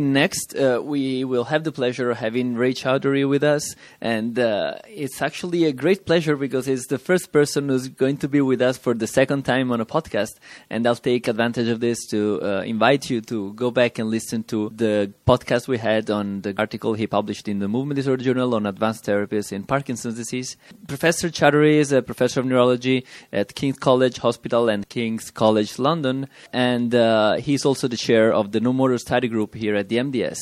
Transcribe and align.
Next, 0.00 0.54
uh, 0.54 0.80
we 0.80 1.24
will 1.24 1.42
have 1.42 1.64
the 1.64 1.72
pleasure 1.72 2.12
of 2.12 2.18
having 2.18 2.54
Ray 2.54 2.72
Chaudhuri 2.72 3.28
with 3.28 3.42
us, 3.42 3.74
and 4.00 4.38
uh, 4.38 4.74
it's 4.86 5.20
actually 5.20 5.64
a 5.64 5.72
great 5.72 6.06
pleasure 6.06 6.36
because 6.36 6.66
he's 6.66 6.84
the 6.84 7.00
first 7.00 7.32
person 7.32 7.68
who's 7.68 7.88
going 7.88 8.18
to 8.18 8.28
be 8.28 8.40
with 8.40 8.62
us 8.62 8.78
for 8.78 8.94
the 8.94 9.08
second 9.08 9.42
time 9.42 9.72
on 9.72 9.80
a 9.80 9.84
podcast. 9.84 10.38
And 10.70 10.86
I'll 10.86 10.94
take 10.94 11.26
advantage 11.26 11.66
of 11.66 11.80
this 11.80 12.06
to 12.10 12.40
uh, 12.40 12.60
invite 12.60 13.10
you 13.10 13.20
to 13.22 13.52
go 13.54 13.72
back 13.72 13.98
and 13.98 14.08
listen 14.08 14.44
to 14.44 14.70
the 14.72 15.12
podcast 15.26 15.66
we 15.66 15.78
had 15.78 16.10
on 16.10 16.42
the 16.42 16.54
article 16.56 16.94
he 16.94 17.08
published 17.08 17.48
in 17.48 17.58
the 17.58 17.66
Movement 17.66 17.96
Disorder 17.96 18.22
Journal 18.22 18.54
on 18.54 18.66
advanced 18.66 19.04
therapies 19.04 19.50
in 19.50 19.64
Parkinson's 19.64 20.14
disease. 20.14 20.56
Professor 20.86 21.28
Chaudhuri 21.28 21.74
is 21.74 21.90
a 21.90 22.02
professor 22.02 22.38
of 22.38 22.46
neurology 22.46 23.04
at 23.32 23.56
King's 23.56 23.80
College 23.80 24.18
Hospital 24.18 24.68
and 24.68 24.88
King's 24.88 25.32
College 25.32 25.76
London, 25.76 26.28
and 26.52 26.94
uh, 26.94 27.34
he's 27.38 27.64
also 27.64 27.88
the 27.88 27.96
chair 27.96 28.32
of 28.32 28.52
the 28.52 28.60
Non 28.60 28.76
Motor 28.76 28.98
Study 28.98 29.26
Group 29.26 29.56
here 29.56 29.74
at 29.74 29.87
the 29.88 29.96
MDS. 29.96 30.38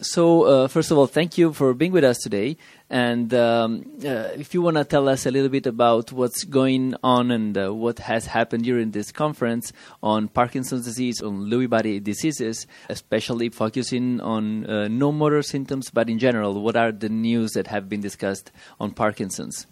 So, 0.00 0.44
uh, 0.44 0.68
first 0.68 0.90
of 0.90 0.98
all, 0.98 1.06
thank 1.06 1.36
you 1.36 1.52
for 1.52 1.74
being 1.74 1.92
with 1.92 2.04
us 2.04 2.18
today. 2.18 2.56
And 2.88 3.32
um, 3.34 3.84
uh, 4.04 4.32
if 4.36 4.54
you 4.54 4.62
want 4.62 4.76
to 4.76 4.84
tell 4.84 5.08
us 5.08 5.26
a 5.26 5.30
little 5.30 5.48
bit 5.48 5.66
about 5.66 6.10
what's 6.10 6.44
going 6.44 6.94
on 7.02 7.30
and 7.30 7.56
uh, 7.56 7.72
what 7.74 7.98
has 8.00 8.26
happened 8.26 8.64
during 8.64 8.90
this 8.90 9.12
conference 9.12 9.72
on 10.02 10.28
Parkinson's 10.28 10.84
disease, 10.84 11.20
on 11.20 11.50
Lewy 11.50 11.68
body 11.68 12.00
diseases, 12.00 12.66
especially 12.88 13.48
focusing 13.48 14.20
on 14.20 14.66
uh, 14.66 14.88
no 14.88 15.12
motor 15.12 15.42
symptoms, 15.42 15.90
but 15.90 16.08
in 16.08 16.18
general, 16.18 16.60
what 16.62 16.76
are 16.76 16.92
the 16.92 17.08
news 17.08 17.52
that 17.52 17.66
have 17.66 17.88
been 17.88 18.00
discussed 18.00 18.50
on 18.80 18.92
Parkinson's? 18.92 19.66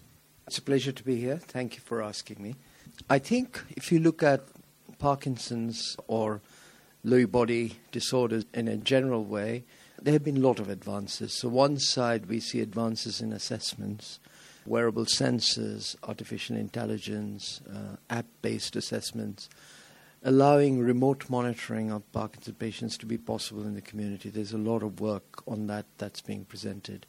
It's 0.46 0.58
a 0.58 0.62
pleasure 0.62 0.92
to 0.92 1.04
be 1.04 1.16
here. 1.16 1.36
Thank 1.36 1.74
you 1.74 1.80
for 1.80 2.02
asking 2.02 2.42
me. 2.42 2.54
I 3.10 3.18
think 3.18 3.62
if 3.76 3.90
you 3.92 3.98
look 4.00 4.22
at 4.22 4.42
Parkinson's 4.98 5.96
or 6.06 6.40
Lewy 7.04 7.30
body 7.30 7.76
disorders 7.92 8.44
in 8.52 8.68
a 8.68 8.76
general 8.76 9.24
way, 9.24 9.64
there 10.00 10.12
have 10.12 10.24
been 10.24 10.36
a 10.36 10.40
lot 10.40 10.60
of 10.60 10.68
advances. 10.68 11.38
So, 11.38 11.48
one 11.48 11.78
side 11.78 12.26
we 12.26 12.40
see 12.40 12.60
advances 12.60 13.20
in 13.20 13.32
assessments, 13.32 14.18
wearable 14.66 15.06
sensors, 15.06 15.96
artificial 16.02 16.56
intelligence, 16.56 17.60
uh, 17.72 17.96
app 18.10 18.26
based 18.42 18.76
assessments, 18.76 19.48
allowing 20.22 20.80
remote 20.80 21.28
monitoring 21.30 21.90
of 21.90 22.10
Parkinson's 22.12 22.56
patients 22.58 22.96
to 22.98 23.06
be 23.06 23.18
possible 23.18 23.62
in 23.62 23.74
the 23.74 23.80
community. 23.80 24.30
There's 24.30 24.52
a 24.52 24.58
lot 24.58 24.82
of 24.82 25.00
work 25.00 25.42
on 25.46 25.66
that 25.68 25.86
that's 25.98 26.20
being 26.20 26.44
presented. 26.44 27.06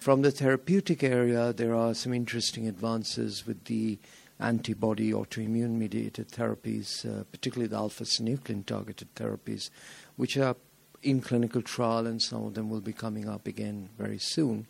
From 0.00 0.22
the 0.22 0.30
therapeutic 0.30 1.02
area, 1.02 1.52
there 1.52 1.74
are 1.74 1.94
some 1.94 2.12
interesting 2.12 2.68
advances 2.68 3.46
with 3.46 3.64
the 3.64 3.98
antibody 4.38 5.12
autoimmune 5.12 5.72
mediated 5.72 6.28
therapies, 6.28 7.06
uh, 7.06 7.24
particularly 7.24 7.68
the 7.68 7.76
alpha 7.76 8.04
synuclein 8.04 8.64
targeted 8.64 9.14
therapies, 9.14 9.70
which 10.16 10.36
are 10.36 10.56
in 11.02 11.20
clinical 11.20 11.62
trial, 11.62 12.06
and 12.06 12.20
some 12.20 12.44
of 12.44 12.54
them 12.54 12.68
will 12.68 12.80
be 12.80 12.92
coming 12.92 13.28
up 13.28 13.46
again 13.46 13.88
very 13.98 14.18
soon. 14.18 14.66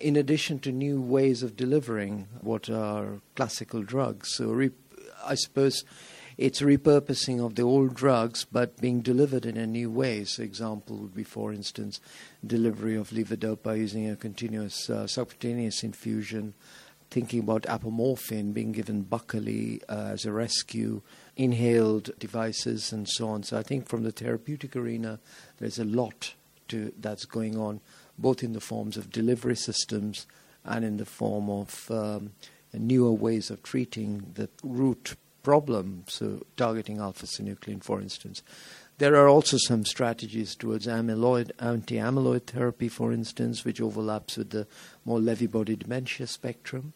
In 0.00 0.16
addition 0.16 0.58
to 0.60 0.72
new 0.72 1.00
ways 1.00 1.42
of 1.42 1.56
delivering 1.56 2.28
what 2.40 2.68
are 2.68 3.20
classical 3.36 3.82
drugs. 3.82 4.34
So, 4.34 4.50
re- 4.50 4.70
I 5.24 5.34
suppose 5.34 5.84
it's 6.36 6.60
repurposing 6.60 7.44
of 7.44 7.54
the 7.54 7.62
old 7.62 7.94
drugs 7.94 8.44
but 8.50 8.80
being 8.80 9.00
delivered 9.00 9.46
in 9.46 9.56
a 9.56 9.66
new 9.66 9.90
way. 9.90 10.24
So, 10.24 10.42
example 10.42 10.96
would 10.96 11.14
be, 11.14 11.24
for 11.24 11.52
instance, 11.52 12.00
delivery 12.44 12.96
of 12.96 13.10
levodopa 13.10 13.76
using 13.76 14.10
a 14.10 14.16
continuous 14.16 14.90
uh, 14.90 15.06
subcutaneous 15.06 15.84
infusion 15.84 16.54
thinking 17.12 17.40
about 17.40 17.62
apomorphine 17.64 18.54
being 18.54 18.72
given 18.72 19.04
buccally 19.04 19.82
uh, 19.88 20.08
as 20.12 20.24
a 20.24 20.32
rescue, 20.32 21.02
inhaled 21.36 22.10
devices, 22.18 22.90
and 22.90 23.06
so 23.06 23.28
on. 23.28 23.42
So 23.42 23.58
I 23.58 23.62
think 23.62 23.86
from 23.86 24.02
the 24.02 24.12
therapeutic 24.12 24.74
arena, 24.74 25.20
there's 25.58 25.78
a 25.78 25.84
lot 25.84 26.32
to, 26.68 26.90
that's 26.98 27.26
going 27.26 27.58
on, 27.58 27.80
both 28.16 28.42
in 28.42 28.54
the 28.54 28.60
forms 28.60 28.96
of 28.96 29.10
delivery 29.10 29.56
systems 29.56 30.26
and 30.64 30.86
in 30.86 30.96
the 30.96 31.04
form 31.04 31.50
of 31.50 31.90
um, 31.90 32.32
newer 32.72 33.12
ways 33.12 33.50
of 33.50 33.62
treating 33.62 34.32
the 34.34 34.48
root 34.62 35.14
problem, 35.42 36.04
so 36.06 36.46
targeting 36.56 36.98
alpha 36.98 37.26
synuclein, 37.26 37.82
for 37.82 38.00
instance. 38.00 38.42
There 38.98 39.16
are 39.16 39.28
also 39.28 39.56
some 39.56 39.84
strategies 39.84 40.54
towards 40.54 40.86
amyloid, 40.86 41.50
anti 41.58 41.96
amyloid 41.96 42.44
therapy, 42.44 42.88
for 42.88 43.12
instance, 43.12 43.64
which 43.64 43.80
overlaps 43.80 44.36
with 44.36 44.50
the 44.50 44.66
more 45.04 45.18
Lewy 45.18 45.50
body 45.50 45.76
dementia 45.76 46.26
spectrum. 46.26 46.92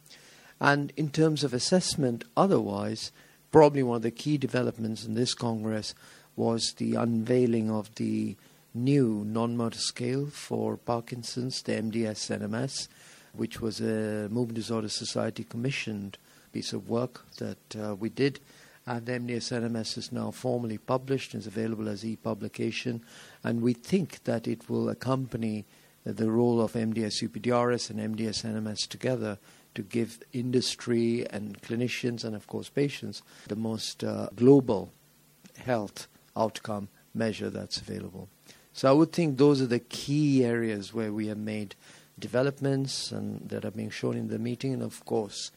And 0.61 0.93
in 0.97 1.11
terms 1.11 1.45
of 1.45 1.53
assessment, 1.53 2.25
otherwise, 2.37 3.13
probably 3.51 3.83
one 3.83 3.97
of 3.97 4.03
the 4.03 4.11
key 4.11 4.39
developments 4.39 5.05
in 5.05 5.15
this 5.15 5.35
Congress 5.35 5.95
was 6.37 6.75
the 6.77 6.95
unveiling 6.95 7.71
of 7.71 7.95
the 7.97 8.37
new 8.75 9.25
non 9.27 9.57
motor 9.57 9.79
scale 9.79 10.27
for 10.27 10.77
Parkinson's, 10.77 11.63
the 11.63 11.73
MDS 11.73 12.39
NMS, 12.39 12.89
which 13.33 13.61
was 13.61 13.81
a 13.81 14.29
Movement 14.31 14.55
Disorder 14.55 14.89
Society 14.89 15.45
commissioned 15.45 16.19
piece 16.53 16.73
of 16.73 16.89
work 16.89 17.25
that 17.39 17.77
uh, 17.77 17.95
we 17.95 18.09
did. 18.09 18.41
And 18.87 19.07
MDS 19.07 19.51
NMS 19.51 19.99
is 19.99 20.13
now 20.13 20.31
formally 20.31 20.79
published 20.79 21.35
and 21.35 21.41
is 21.41 21.47
available 21.47 21.89
as 21.89 22.05
e 22.05 22.15
publication. 22.17 23.03
And 23.43 23.61
we 23.61 23.73
think 23.73 24.23
that 24.25 24.47
it 24.47 24.71
will 24.71 24.89
accompany 24.89 25.65
the 26.05 26.31
role 26.31 26.61
of 26.61 26.75
MDS 26.75 27.29
UPDRS 27.29 27.91
and 27.91 28.17
MDS 28.17 28.45
NMS 28.45 28.87
together 28.87 29.39
to 29.75 29.83
give 29.83 30.21
industry 30.33 31.27
and 31.31 31.61
clinicians 31.63 32.25
and, 32.25 32.37
of 32.37 32.47
course, 32.47 32.69
patients 32.69 33.23
the 33.49 33.57
most 33.57 34.05
uh, 34.05 34.29
global 34.37 34.93
health 35.59 36.07
outcome 36.37 36.89
measure 37.13 37.51
that's 37.51 37.79
available. 37.79 38.29
So 38.73 38.89
I 38.89 38.93
would 38.93 39.13
think 39.13 39.37
those 39.37 39.61
are 39.61 39.67
the 39.67 39.81
key 39.81 40.45
areas 40.45 40.95
where 40.95 41.13
we 41.13 41.27
have 41.27 41.39
made 41.39 41.75
developments 42.19 43.11
and 43.11 43.49
that 43.49 43.65
are 43.65 43.71
being 43.71 43.91
shown 43.91 44.17
in 44.17 44.29
the 44.29 44.39
meeting. 44.39 44.73
And 44.73 44.83
of 44.83 45.05
course, 45.05 45.51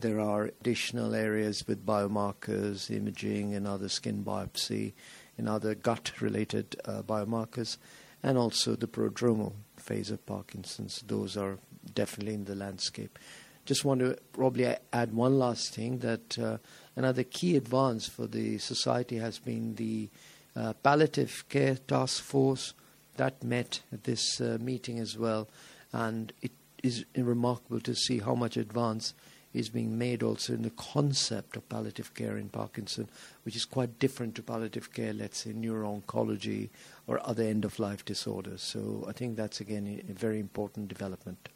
there 0.00 0.20
are 0.20 0.44
additional 0.60 1.14
areas 1.14 1.66
with 1.66 1.86
biomarkers, 1.86 2.90
imaging, 2.90 3.54
and 3.54 3.66
other 3.66 3.88
skin 3.88 4.24
biopsy, 4.24 4.92
and 5.38 5.48
other 5.48 5.74
gut-related 5.74 6.76
uh, 6.84 7.02
biomarkers, 7.02 7.76
and 8.22 8.36
also 8.36 8.76
the 8.76 8.86
prodromal 8.86 9.52
phase 9.76 10.10
of 10.10 10.24
Parkinson's. 10.26 11.02
Those 11.06 11.36
are 11.36 11.58
definitely 11.94 12.34
in 12.34 12.44
the 12.44 12.54
landscape. 12.54 13.18
Just 13.64 13.84
want 13.84 14.00
to 14.00 14.16
probably 14.32 14.74
add 14.92 15.14
one 15.14 15.38
last 15.38 15.74
thing 15.74 15.98
that 15.98 16.38
uh, 16.38 16.58
another 16.96 17.22
key 17.22 17.56
advance 17.56 18.08
for 18.08 18.26
the 18.26 18.58
society 18.58 19.16
has 19.16 19.38
been 19.38 19.74
the 19.76 20.08
uh, 20.56 20.72
palliative 20.82 21.44
care 21.48 21.76
task 21.76 22.22
force 22.22 22.74
that 23.16 23.42
met 23.44 23.82
at 23.92 24.04
this 24.04 24.40
uh, 24.40 24.58
meeting 24.60 24.98
as 24.98 25.16
well, 25.16 25.48
and 25.92 26.32
it 26.42 26.52
is 26.82 27.04
remarkable 27.16 27.80
to 27.80 27.94
see 27.94 28.18
how 28.18 28.34
much 28.34 28.56
advance 28.56 29.14
is 29.52 29.68
being 29.68 29.98
made 29.98 30.22
also 30.22 30.52
in 30.52 30.62
the 30.62 30.70
concept 30.70 31.56
of 31.56 31.68
palliative 31.68 32.14
care 32.14 32.36
in 32.36 32.48
Parkinson, 32.48 33.08
which 33.42 33.56
is 33.56 33.64
quite 33.64 33.98
different 33.98 34.34
to 34.36 34.42
palliative 34.42 34.92
care, 34.92 35.12
let's 35.12 35.38
say, 35.38 35.52
neuro-oncology 35.52 36.68
or 37.06 37.20
other 37.26 37.42
end-of-life 37.42 38.04
disorders. 38.04 38.62
So 38.62 39.04
I 39.08 39.12
think 39.12 39.36
that's, 39.36 39.60
again, 39.60 40.02
a 40.08 40.12
very 40.12 40.38
important 40.38 40.88
development. 40.88 41.48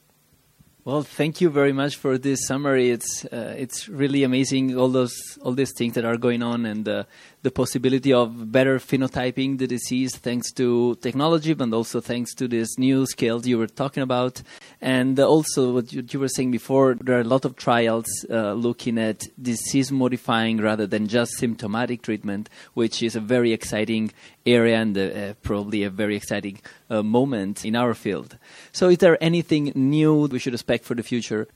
Well, 0.86 1.02
thank 1.02 1.40
you 1.40 1.48
very 1.48 1.72
much 1.72 1.96
for 1.96 2.18
this 2.18 2.46
summary. 2.46 2.90
It's 2.90 3.24
uh, 3.32 3.54
it's 3.56 3.88
really 3.88 4.22
amazing 4.22 4.76
all 4.76 4.90
those 4.90 5.16
all 5.40 5.52
these 5.52 5.72
things 5.72 5.94
that 5.94 6.04
are 6.04 6.18
going 6.18 6.42
on 6.42 6.66
and 6.66 6.86
uh, 6.86 7.04
the 7.40 7.50
possibility 7.50 8.12
of 8.12 8.52
better 8.52 8.78
phenotyping 8.78 9.56
the 9.56 9.66
disease 9.66 10.14
thanks 10.14 10.52
to 10.52 10.96
technology, 10.96 11.54
but 11.54 11.72
also 11.72 12.02
thanks 12.02 12.34
to 12.34 12.48
this 12.48 12.76
new 12.78 13.06
scales 13.06 13.46
you 13.46 13.56
were 13.56 13.66
talking 13.66 14.02
about. 14.02 14.42
And 14.82 15.18
also, 15.18 15.72
what 15.72 15.90
you, 15.90 16.04
you 16.06 16.20
were 16.20 16.28
saying 16.28 16.50
before, 16.50 16.96
there 17.00 17.16
are 17.16 17.22
a 17.22 17.24
lot 17.24 17.46
of 17.46 17.56
trials 17.56 18.04
uh, 18.28 18.52
looking 18.52 18.98
at 18.98 19.24
disease 19.40 19.90
modifying 19.90 20.58
rather 20.58 20.86
than 20.86 21.06
just 21.06 21.38
symptomatic 21.38 22.02
treatment, 22.02 22.50
which 22.74 23.02
is 23.02 23.16
a 23.16 23.20
very 23.20 23.54
exciting 23.54 24.12
area 24.46 24.76
and 24.76 24.96
uh, 24.96 25.34
probably 25.42 25.82
a 25.82 25.90
very 25.90 26.16
exciting 26.16 26.60
uh, 26.90 27.02
moment 27.02 27.64
in 27.64 27.76
our 27.76 27.94
field. 27.94 28.38
So, 28.72 28.88
is 28.88 28.98
there 28.98 29.22
anything 29.22 29.72
new 29.74 30.26
we 30.26 30.38
should 30.38 30.54
expect 30.54 30.84
for 30.84 30.94
the 30.94 31.02
future? 31.02 31.48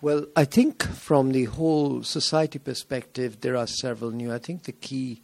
Well, 0.00 0.26
I 0.34 0.44
think 0.44 0.82
from 0.82 1.30
the 1.30 1.44
whole 1.44 2.02
society 2.02 2.58
perspective, 2.58 3.40
there 3.40 3.56
are 3.56 3.66
several 3.66 4.10
new. 4.10 4.32
I 4.32 4.38
think 4.38 4.64
the 4.64 4.72
key 4.72 5.22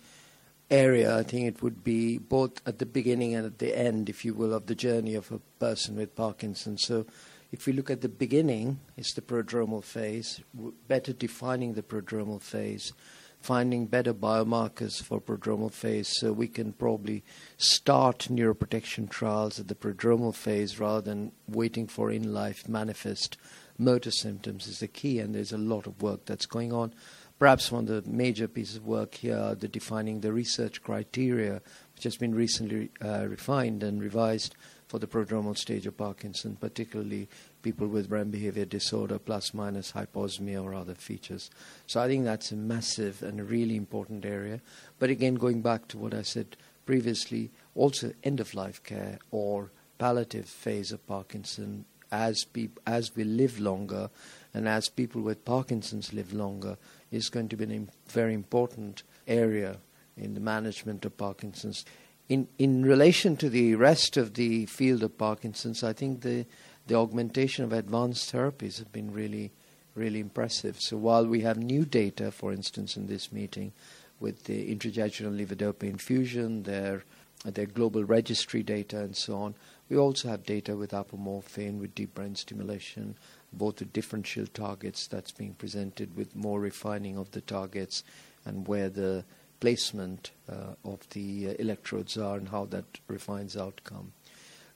area, 0.70 1.16
I 1.16 1.22
think 1.22 1.46
it 1.46 1.62
would 1.62 1.82
be 1.82 2.18
both 2.18 2.60
at 2.66 2.78
the 2.78 2.86
beginning 2.86 3.34
and 3.34 3.46
at 3.46 3.58
the 3.58 3.76
end, 3.76 4.08
if 4.08 4.24
you 4.24 4.34
will, 4.34 4.54
of 4.54 4.66
the 4.66 4.74
journey 4.74 5.14
of 5.14 5.32
a 5.32 5.40
person 5.58 5.96
with 5.96 6.14
Parkinson's. 6.14 6.84
So, 6.84 7.06
if 7.50 7.66
we 7.66 7.72
look 7.72 7.90
at 7.90 8.02
the 8.02 8.08
beginning, 8.08 8.78
it's 8.96 9.14
the 9.14 9.22
prodromal 9.22 9.82
phase, 9.82 10.40
better 10.86 11.12
defining 11.12 11.72
the 11.72 11.82
prodromal 11.82 12.42
phase, 12.42 12.92
finding 13.40 13.86
better 13.86 14.12
biomarkers 14.12 15.02
for 15.02 15.20
prodromal 15.20 15.72
phase, 15.72 16.08
so 16.18 16.32
we 16.32 16.48
can 16.48 16.72
probably 16.72 17.24
start 17.56 18.28
neuroprotection 18.30 19.08
trials 19.08 19.58
at 19.60 19.68
the 19.68 19.74
prodromal 19.74 20.34
phase 20.34 20.78
rather 20.78 21.00
than 21.00 21.32
waiting 21.48 21.86
for 21.86 22.10
in 22.10 22.34
life 22.34 22.68
manifest 22.68 23.36
motor 23.78 24.10
symptoms 24.10 24.66
is 24.66 24.80
the 24.80 24.88
key, 24.88 25.20
and 25.20 25.34
there's 25.34 25.52
a 25.52 25.58
lot 25.58 25.86
of 25.86 26.02
work 26.02 26.24
that's 26.26 26.46
going 26.46 26.72
on. 26.72 26.92
Perhaps 27.38 27.70
one 27.70 27.88
of 27.88 28.04
the 28.04 28.10
major 28.10 28.48
pieces 28.48 28.76
of 28.76 28.86
work 28.86 29.14
here 29.14 29.54
the 29.54 29.68
defining 29.68 30.20
the 30.20 30.32
research 30.32 30.82
criteria, 30.82 31.62
which 31.94 32.04
has 32.04 32.16
been 32.16 32.34
recently 32.34 32.90
uh, 33.04 33.26
refined 33.28 33.84
and 33.84 34.02
revised 34.02 34.56
for 34.88 34.98
the 34.98 35.06
prodromal 35.06 35.56
stage 35.56 35.86
of 35.86 35.96
Parkinson, 35.96 36.56
particularly 36.56 37.28
people 37.62 37.86
with 37.86 38.10
REM 38.10 38.30
behavior 38.30 38.64
disorder 38.64 39.18
plus 39.18 39.52
minus 39.52 39.92
hyposmia 39.92 40.62
or 40.62 40.74
other 40.74 40.94
features. 40.94 41.50
So 41.86 42.00
I 42.00 42.08
think 42.08 42.24
that's 42.24 42.50
a 42.50 42.56
massive 42.56 43.22
and 43.22 43.38
a 43.38 43.44
really 43.44 43.76
important 43.76 44.24
area. 44.24 44.60
But 44.98 45.10
again, 45.10 45.34
going 45.34 45.60
back 45.60 45.88
to 45.88 45.98
what 45.98 46.14
I 46.14 46.22
said 46.22 46.56
previously, 46.86 47.50
also 47.74 48.12
end 48.24 48.40
of 48.40 48.54
life 48.54 48.82
care 48.82 49.18
or 49.30 49.70
palliative 49.98 50.48
phase 50.48 50.90
of 50.90 51.06
Parkinson 51.06 51.84
as 52.10 52.44
peop- 52.44 52.80
as 52.86 53.14
we 53.14 53.24
live 53.24 53.60
longer 53.60 54.08
and 54.54 54.66
as 54.66 54.88
people 54.88 55.20
with 55.20 55.44
Parkinson's 55.44 56.14
live 56.14 56.32
longer 56.32 56.78
is 57.10 57.28
going 57.28 57.48
to 57.48 57.56
be 57.56 57.64
a 57.64 57.68
Im- 57.68 57.90
very 58.08 58.32
important 58.32 59.02
area 59.26 59.76
in 60.16 60.34
the 60.34 60.40
management 60.40 61.04
of 61.04 61.16
Parkinson's. 61.16 61.84
In, 62.28 62.46
in 62.58 62.84
relation 62.84 63.36
to 63.38 63.48
the 63.48 63.74
rest 63.74 64.16
of 64.18 64.34
the 64.34 64.66
field 64.66 65.02
of 65.02 65.16
Parkinson's, 65.16 65.82
I 65.82 65.94
think 65.94 66.20
the, 66.20 66.44
the 66.86 66.94
augmentation 66.94 67.64
of 67.64 67.72
advanced 67.72 68.32
therapies 68.32 68.78
have 68.78 68.92
been 68.92 69.12
really, 69.12 69.50
really 69.94 70.20
impressive. 70.20 70.80
So 70.80 70.98
while 70.98 71.26
we 71.26 71.40
have 71.40 71.56
new 71.56 71.86
data, 71.86 72.30
for 72.30 72.52
instance, 72.52 72.96
in 72.96 73.06
this 73.06 73.32
meeting 73.32 73.72
with 74.20 74.44
the 74.44 74.74
intrajejunal 74.74 75.46
levodopa 75.46 75.84
infusion, 75.84 76.64
their, 76.64 77.04
their 77.44 77.66
global 77.66 78.04
registry 78.04 78.62
data, 78.62 79.00
and 79.00 79.16
so 79.16 79.36
on, 79.36 79.54
we 79.88 79.96
also 79.96 80.28
have 80.28 80.44
data 80.44 80.76
with 80.76 80.90
apomorphine, 80.90 81.78
with 81.78 81.94
deep 81.94 82.14
brain 82.14 82.34
stimulation, 82.34 83.16
both 83.54 83.78
with 83.78 83.92
differential 83.92 84.46
targets 84.46 85.06
that's 85.06 85.32
being 85.32 85.54
presented 85.54 86.14
with 86.14 86.36
more 86.36 86.60
refining 86.60 87.16
of 87.16 87.30
the 87.30 87.40
targets 87.40 88.04
and 88.44 88.68
where 88.68 88.90
the 88.90 89.24
placement 89.60 90.30
uh, 90.50 90.74
of 90.84 91.08
the 91.10 91.48
uh, 91.48 91.52
electrodes 91.58 92.16
are 92.16 92.36
and 92.36 92.48
how 92.48 92.64
that 92.66 92.84
refines 93.08 93.56
outcome. 93.56 94.12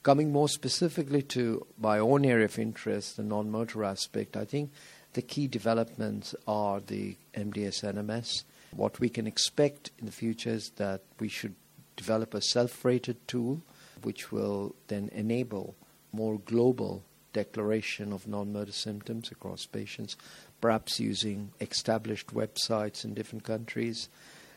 Coming 0.02 0.32
more 0.32 0.48
specifically 0.48 1.22
to 1.22 1.64
my 1.78 1.98
own 1.98 2.24
area 2.24 2.46
of 2.46 2.58
interest, 2.58 3.16
the 3.16 3.22
non 3.22 3.50
motor 3.50 3.84
aspect, 3.84 4.36
I 4.36 4.44
think 4.44 4.72
the 5.12 5.22
key 5.22 5.46
developments 5.46 6.34
are 6.46 6.80
the 6.80 7.16
MDS 7.34 7.84
NMS. 7.84 8.42
What 8.74 8.98
we 8.98 9.08
can 9.08 9.26
expect 9.26 9.90
in 9.98 10.06
the 10.06 10.12
future 10.12 10.50
is 10.50 10.70
that 10.76 11.02
we 11.20 11.28
should 11.28 11.54
develop 11.96 12.34
a 12.34 12.42
self 12.42 12.84
rated 12.84 13.28
tool 13.28 13.62
which 14.02 14.32
will 14.32 14.74
then 14.88 15.08
enable 15.12 15.76
more 16.12 16.38
global 16.38 17.04
declaration 17.32 18.12
of 18.12 18.26
non 18.26 18.52
motor 18.52 18.72
symptoms 18.72 19.30
across 19.30 19.66
patients, 19.66 20.16
perhaps 20.60 20.98
using 20.98 21.52
established 21.60 22.34
websites 22.34 23.04
in 23.04 23.14
different 23.14 23.44
countries 23.44 24.08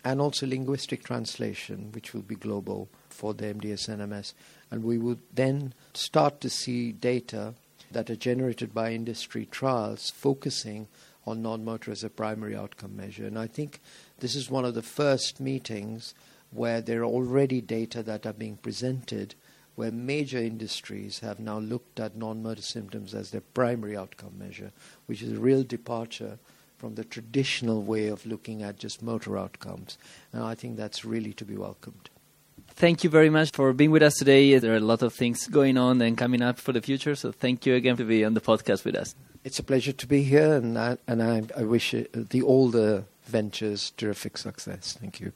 and 0.06 0.22
also 0.22 0.46
linguistic 0.46 1.04
translation, 1.04 1.92
which 1.92 2.13
will 2.13 2.22
be 2.22 2.36
global 2.36 2.88
for 3.10 3.34
the 3.34 3.46
MDS 3.46 3.90
NMS. 3.90 4.34
And 4.69 4.84
we 4.84 5.00
would 5.00 5.19
then 5.34 5.74
start 5.96 6.40
to 6.42 6.50
see 6.50 6.92
data 6.92 7.56
that 7.92 8.12
are 8.12 8.16
generated 8.16 8.72
by 8.74 8.92
industry 8.92 9.48
trials 9.50 10.12
focusing 10.12 10.88
on 11.25 11.42
non 11.42 11.66
motor 11.66 11.92
as 11.92 12.04
a 12.04 12.10
primary 12.10 12.56
outcome 12.56 12.96
measure. 12.96 13.25
And 13.25 13.40
I 13.40 13.48
think 13.48 13.81
this 14.19 14.36
is 14.36 14.50
one 14.50 14.63
of 14.63 14.75
the 14.75 14.84
first 14.84 15.40
meetings 15.40 16.13
where 16.52 16.81
there 16.81 17.02
are 17.02 17.06
already 17.06 17.60
data 17.60 18.04
that 18.04 18.28
are 18.28 18.34
being 18.34 18.57
presented 18.57 19.34
where 19.74 19.92
major 19.92 20.38
industries 20.38 21.19
have 21.19 21.40
now 21.40 21.57
looked 21.57 22.00
at 22.00 22.16
non 22.16 22.44
motor 22.44 22.62
symptoms 22.62 23.16
as 23.16 23.31
their 23.31 23.42
primary 23.42 23.98
outcome 23.98 24.38
measure, 24.38 24.72
which 25.07 25.24
is 25.24 25.34
a 25.34 25.40
real 25.40 25.63
departure 25.63 26.38
from 26.77 26.95
the 26.95 27.04
traditional 27.04 27.83
way 27.83 28.07
of 28.07 28.25
looking 28.25 28.63
at 28.63 28.77
just 28.77 29.01
motor 29.01 29.38
outcomes. 29.38 29.98
And 30.33 30.44
I 30.44 30.56
think 30.56 30.77
that's 30.77 31.06
really 31.06 31.33
to 31.33 31.45
be 31.45 31.56
welcomed. 31.56 32.10
Thank 32.69 33.04
you 33.04 33.10
very 33.10 33.30
much 33.30 33.51
for 33.54 33.72
being 33.74 33.92
with 33.92 34.04
us 34.04 34.16
today. 34.16 34.57
There 34.60 34.74
are 34.74 34.77
a 34.77 34.81
lot 34.81 35.01
of 35.01 35.13
things 35.13 35.48
going 35.48 35.77
on 35.77 36.01
and 36.01 36.18
coming 36.18 36.42
up 36.42 36.60
for 36.60 36.74
the 36.74 36.81
future. 36.81 37.16
So 37.16 37.31
thank 37.31 37.66
you 37.66 37.75
again 37.75 37.95
for 37.95 38.04
being 38.04 38.25
on 38.25 38.33
the 38.33 38.42
podcast 38.42 38.83
with 38.83 38.95
us. 38.95 39.16
It's 39.45 39.60
a 39.60 39.63
pleasure 39.63 39.94
to 39.94 40.07
be 40.07 40.24
here, 40.24 40.56
and 40.56 40.77
I, 40.77 40.98
and 41.07 41.22
I, 41.22 41.44
I 41.56 41.63
wish 41.63 41.92
the, 41.92 42.42
all 42.42 42.69
the 42.69 43.06
ventures 43.25 43.94
terrific 43.95 44.38
success. 44.38 44.98
Thank 45.00 45.19
you. 45.19 45.33